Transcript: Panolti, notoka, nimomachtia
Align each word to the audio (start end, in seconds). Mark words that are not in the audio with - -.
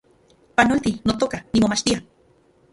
Panolti, 0.55 0.91
notoka, 1.07 1.37
nimomachtia 1.53 1.97